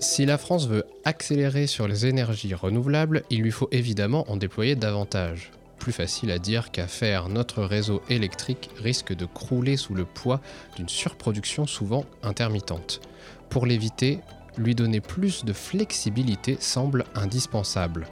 [0.00, 4.74] Si la France veut accélérer sur les énergies renouvelables, il lui faut évidemment en déployer
[4.74, 5.52] davantage.
[5.78, 10.40] Plus facile à dire qu'à faire, notre réseau électrique risque de crouler sous le poids
[10.76, 13.02] d'une surproduction souvent intermittente.
[13.50, 14.20] Pour l'éviter,
[14.56, 18.06] lui donner plus de flexibilité semble indispensable.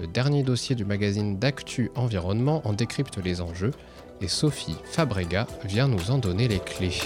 [0.00, 3.72] Le dernier dossier du magazine d'Actu Environnement en décrypte les enjeux
[4.22, 6.98] et Sophie Fabrega vient nous en donner les clés.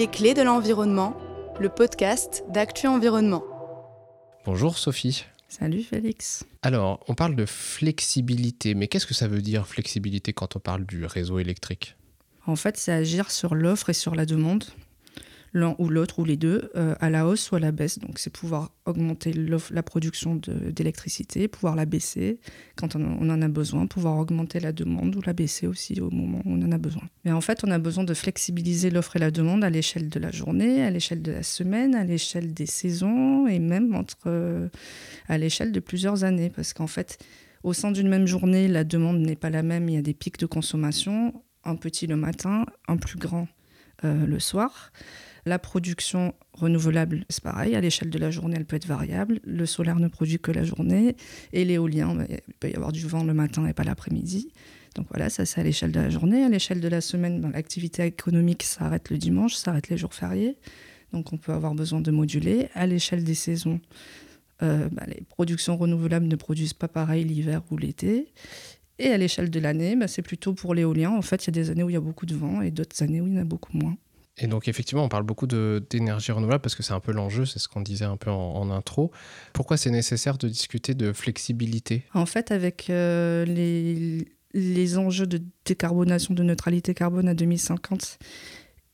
[0.00, 1.14] Les clés de l'environnement,
[1.60, 3.44] le podcast d'Actu Environnement.
[4.46, 5.26] Bonjour Sophie.
[5.46, 6.42] Salut Félix.
[6.62, 10.86] Alors, on parle de flexibilité, mais qu'est-ce que ça veut dire flexibilité quand on parle
[10.86, 11.96] du réseau électrique?
[12.46, 14.64] En fait, c'est agir sur l'offre et sur la demande
[15.52, 17.98] l'un ou l'autre ou les deux, euh, à la hausse ou à la baisse.
[17.98, 22.38] Donc c'est pouvoir augmenter la production d'électricité, pouvoir la baisser
[22.76, 26.40] quand on, en a besoin, pouvoir augmenter la demande ou la baisser aussi au moment
[26.44, 27.02] où on en a besoin.
[27.24, 30.20] Mais en fait, on a besoin de flexibiliser l'offre et la demande à l'échelle de
[30.20, 34.68] la journée, à l'échelle de la semaine, à l'échelle des saisons et même entre, euh,
[35.28, 36.50] à l'échelle de plusieurs années.
[36.50, 37.18] Parce qu'en fait,
[37.62, 40.14] au sein d'une même journée, la demande n'est pas la même, il y a des
[40.14, 43.48] pics de consommation, un petit le matin, un plus grand
[44.04, 44.92] euh, le soir.
[45.46, 49.40] La production renouvelable, c'est pareil, à l'échelle de la journée, elle peut être variable.
[49.44, 51.16] Le solaire ne produit que la journée.
[51.52, 54.52] Et l'éolien, il peut y avoir du vent le matin et pas l'après-midi.
[54.96, 56.44] Donc voilà, ça c'est à l'échelle de la journée.
[56.44, 60.56] À l'échelle de la semaine, ben, l'activité économique s'arrête le dimanche, s'arrête les jours fériés.
[61.12, 62.68] Donc on peut avoir besoin de moduler.
[62.74, 63.80] À l'échelle des saisons,
[64.62, 68.32] euh, ben, les productions renouvelables ne produisent pas pareil l'hiver ou l'été.
[69.00, 71.10] Et à l'échelle de l'année, ben, c'est plutôt pour l'éolien.
[71.10, 72.70] En fait, il y a des années où il y a beaucoup de vent et
[72.70, 73.96] d'autres années où il y en a beaucoup moins.
[74.36, 77.58] Et donc effectivement, on parle beaucoup d'énergie renouvelable parce que c'est un peu l'enjeu, c'est
[77.58, 79.10] ce qu'on disait un peu en, intro.
[79.52, 82.04] Pourquoi c'est nécessaire de discuter de flexibilité?
[82.14, 88.18] En fait, avec euh, les, les, enjeux de décarbonation, de neutralité carbone à 2050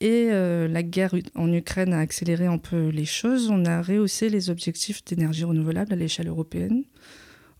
[0.00, 4.28] et euh, la guerre en Ukraine a accéléré un peu les choses, on a rehaussé
[4.28, 6.84] les objectifs d'énergie renouvelable à l'échelle européenne.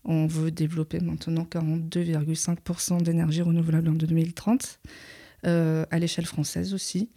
[0.07, 4.79] On veut développer maintenant 42,5% d'énergie renouvelable en 2030,
[5.45, 7.09] euh, à l'échelle française aussi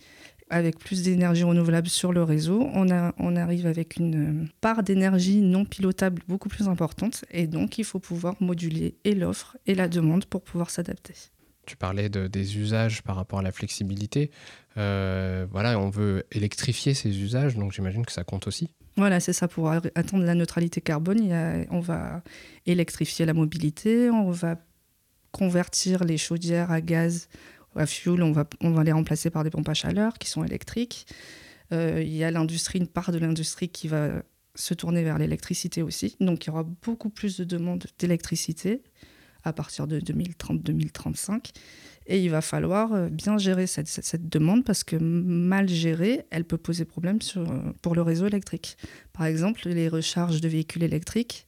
[0.50, 5.64] avec plus d'énergie renouvelable sur le réseau, on, on arrive avec une part d'énergie non
[5.64, 10.24] pilotable beaucoup plus importante et donc il faut pouvoir moduler et l'offre et la demande
[10.24, 11.14] pour pouvoir s'adapter.
[11.66, 14.30] Tu parlais de, des usages par rapport à la flexibilité.
[14.76, 18.70] Euh, voilà, on veut électrifier ces usages, donc j'imagine que ça compte aussi.
[18.96, 19.46] Voilà, c'est ça.
[19.46, 22.22] Pour atteindre la neutralité carbone, on va
[22.66, 24.56] électrifier la mobilité, on va
[25.32, 27.28] convertir les chaudières à gaz
[27.76, 30.44] à fuel, on va, on va les remplacer par des pompes à chaleur qui sont
[30.44, 31.06] électriques.
[31.72, 34.22] Euh, il y a l'industrie, une part de l'industrie qui va
[34.54, 36.16] se tourner vers l'électricité aussi.
[36.20, 38.82] Donc il y aura beaucoup plus de demandes d'électricité
[39.44, 41.52] à partir de 2030-2035.
[42.06, 46.58] Et il va falloir euh, bien gérer cette, demande parce que mal gérée, elle peut
[46.58, 47.44] poser problème sur,
[47.82, 48.76] pour le réseau électrique.
[49.12, 51.46] Par exemple, les recharges de véhicules électriques,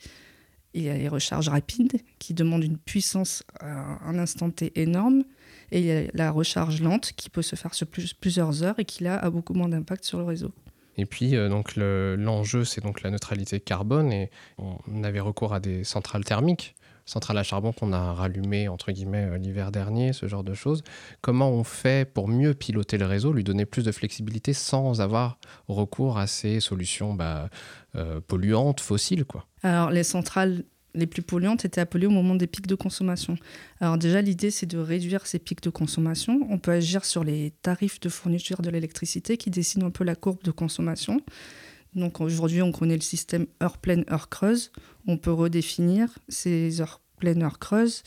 [0.74, 5.24] il y a les recharges rapides qui demandent une puissance à un instant T énorme.
[5.70, 8.84] Et il y a la recharge lente qui peut se faire sur plusieurs heures et
[8.84, 10.52] qui là a beaucoup moins d'impact sur le réseau.
[10.96, 14.12] Et puis, euh, donc l'enjeu, c'est donc la neutralité carbone.
[14.12, 16.74] Et on avait recours à des centrales thermiques,
[17.04, 20.82] centrales à charbon qu'on a rallumées, entre guillemets, euh, l'hiver dernier, ce genre de choses.
[21.20, 25.38] Comment on fait pour mieux piloter le réseau, lui donner plus de flexibilité sans avoir
[25.68, 27.48] recours à ces solutions bah,
[27.96, 29.46] euh, polluantes, fossiles quoi?
[29.62, 30.64] Alors, les centrales
[30.94, 33.36] les plus polluantes étaient appelées au moment des pics de consommation.
[33.80, 36.46] Alors déjà, l'idée, c'est de réduire ces pics de consommation.
[36.50, 40.14] On peut agir sur les tarifs de fourniture de l'électricité qui dessinent un peu la
[40.14, 41.20] courbe de consommation.
[41.94, 44.72] Donc aujourd'hui, on connaît le système heure pleine, heure creuse.
[45.06, 48.02] On peut redéfinir ces heures pleines, heures creuses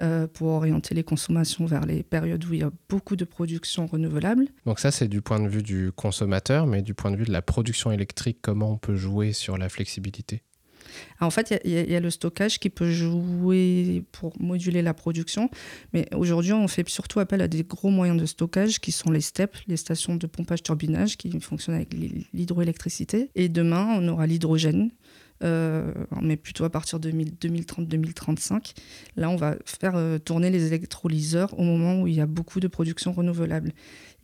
[0.00, 3.86] euh, pour orienter les consommations vers les périodes où il y a beaucoup de production
[3.86, 4.48] renouvelable.
[4.66, 7.32] Donc ça, c'est du point de vue du consommateur, mais du point de vue de
[7.32, 10.42] la production électrique, comment on peut jouer sur la flexibilité?
[11.20, 15.50] En fait, il y, a le stockage qui peut jouer pour moduler la production,
[15.92, 19.20] mais aujourd'hui, on fait surtout appel à des gros moyens de stockage qui sont les
[19.20, 21.94] STEP, les stations de pompage-turbinage, qui fonctionnent avec
[22.32, 23.30] l'hydroélectricité.
[23.34, 24.90] Et demain, on aura l'hydrogène,
[25.42, 28.74] euh, mais plutôt à partir de 2030-2035.
[29.16, 32.60] Là, on va faire euh, tourner les électrolyseurs au moment où il y a beaucoup
[32.60, 33.72] de production renouvelable.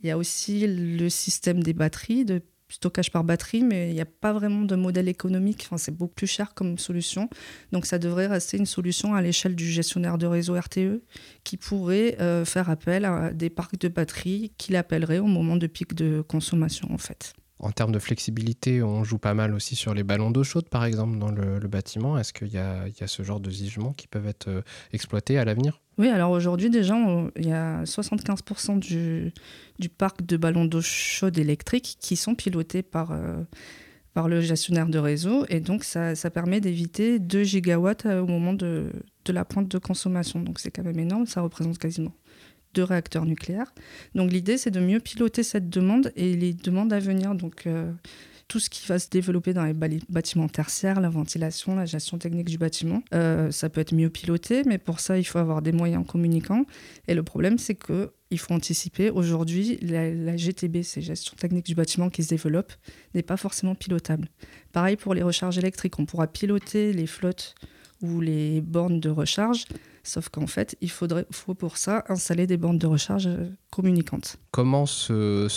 [0.01, 2.25] Il y a aussi le système des batteries,
[2.69, 5.67] stockage par batterie, mais il n'y a pas vraiment de modèle économique.
[5.77, 7.29] C'est beaucoup plus cher comme solution.
[7.71, 11.01] Donc ça devrait rester une solution à l'échelle du gestionnaire de réseau RTE
[11.43, 15.67] qui pourrait euh, faire appel à des parcs de batteries qu'il appellerait au moment de
[15.67, 17.33] pic de consommation en fait.
[17.61, 20.85] En termes de flexibilité, on joue pas mal aussi sur les ballons d'eau chaude, par
[20.85, 22.17] exemple, dans le, bâtiment.
[22.17, 24.61] Est-ce qu'il y, a, ce genre de gisements qui peuvent être euh,
[24.93, 25.81] exploités à l'avenir?
[25.99, 26.95] Oui, alors aujourd'hui, déjà,
[27.35, 29.33] il y a 75% du,
[29.79, 33.43] du, parc de ballons d'eau chaude électriques qui sont pilotés par, euh,
[34.13, 35.45] par le gestionnaire de réseau.
[35.49, 38.93] Et donc, ça, ça permet d'éviter 2 gigawatts euh, au moment de,
[39.25, 40.39] de la pointe de consommation.
[40.39, 41.25] Donc, c'est quand même énorme.
[41.25, 42.13] Ça représente quasiment
[42.73, 43.73] deux réacteurs nucléaires.
[44.15, 47.35] Donc l'idée, c'est de mieux piloter cette demande et les demandes à venir.
[47.35, 47.91] Donc euh,
[48.49, 52.49] tout ce qui va se développer dans les bâtiments tertiaires, la ventilation, la gestion technique
[52.49, 55.71] du bâtiment, euh, ça peut être mieux piloté, mais pour ça, il faut avoir des
[55.71, 56.65] moyens communicants.
[57.07, 59.11] Et le problème, c'est que il faut anticiper.
[59.11, 62.73] Aujourd'hui, la, la, GTB, c'est gestion technique du bâtiment qui se développe,
[63.13, 64.27] n'est pas forcément pilotable.
[64.71, 67.55] Pareil pour les recharges électriques, on pourra piloter les flottes
[68.01, 69.65] ou les bornes de recharge,
[70.03, 71.07] Sauf qu'en fait, il faut
[71.55, 74.37] pour ça installer des bandes de recharge euh, communicantes.
[74.51, 75.47] Comment ce,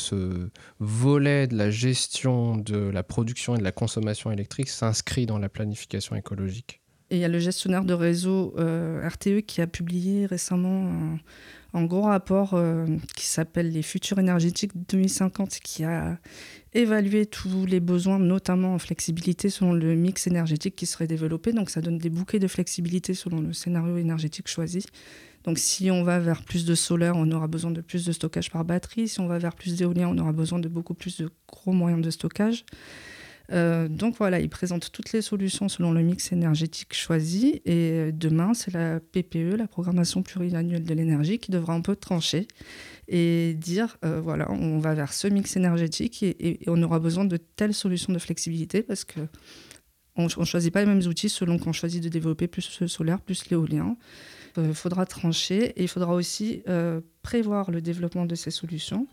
[0.78, 5.48] volet de la gestion de la production et de la consommation électrique s'inscrit dans la
[5.48, 6.81] planification écologique?
[7.12, 10.90] Et il y a le gestionnaire de réseau euh, RTE qui a publié récemment
[11.74, 16.18] un, gros rapport euh, qui s'appelle Les futurs énergétiques 2050, qui a
[16.72, 21.52] évalué tous les besoins, notamment en flexibilité selon le mix énergétique qui serait développé.
[21.52, 24.86] Donc ça donne des bouquets de flexibilité selon le scénario énergétique choisi.
[25.44, 28.50] Donc si on va vers plus de solaire, on aura besoin de plus de stockage
[28.50, 29.06] par batterie.
[29.06, 32.02] Si on va vers plus d'éolien, on aura besoin de beaucoup plus de gros moyens
[32.02, 32.64] de stockage.
[33.52, 37.60] Euh, donc voilà, il présente toutes les solutions selon le mix énergétique choisi.
[37.64, 41.96] Et euh, demain, c'est la PPE, la programmation pluriannuelle de l'énergie, qui devra un peu
[41.96, 42.48] trancher
[43.08, 47.36] et dire euh, voilà, on va vers ce mix énergétique et, on aura besoin de
[47.36, 49.20] telles solutions de flexibilité parce que
[50.16, 53.20] on ne choisit pas les mêmes outils selon qu'on choisit de développer plus le solaire,
[53.20, 53.96] plus l'éolien.
[54.58, 56.62] Il faudra trancher et il faudra aussi
[57.22, 59.06] prévoir le développement de ces solutions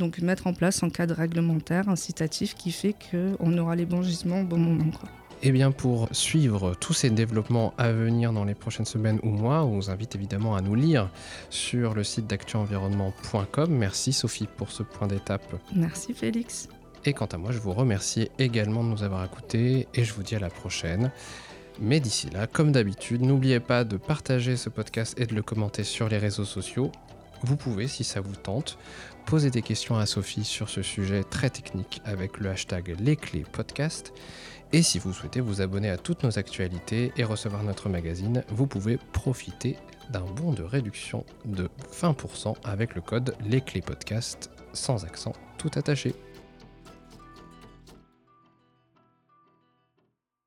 [0.00, 4.40] donc mettre en place un cadre réglementaire incitatif qui fait qu'on aura les bons gisements
[4.40, 4.90] au bon moment.
[4.90, 5.08] Quoi.
[5.42, 9.64] Eh bien, pour suivre tous ces développements à venir dans les prochaines semaines ou mois,
[9.64, 11.10] on vous invite évidemment à nous lire
[11.48, 13.70] sur le site d'actuenvironnement.com.
[13.70, 15.54] Merci Sophie pour ce point d'étape.
[15.74, 16.68] Merci Félix.
[17.04, 20.22] Et quant à moi, je vous remercie également de nous avoir écoutés et je vous
[20.22, 21.10] dis à la prochaine.
[21.80, 25.82] Mais d'ici là, comme d'habitude, n'oubliez pas de partager ce podcast et de le commenter
[25.82, 26.92] sur les réseaux sociaux.
[27.42, 28.76] Vous pouvez, si ça vous tente,
[29.24, 33.46] poser des questions à Sophie sur ce sujet très technique avec le hashtag Les Clés
[33.50, 34.12] Podcast.
[34.72, 38.66] Et si vous souhaitez vous abonner à toutes nos actualités et recevoir notre magazine, vous
[38.66, 39.78] pouvez profiter
[40.10, 45.70] d'un bon de réduction de 20% avec le code Les Clés Podcast sans accent tout
[45.74, 46.14] attaché.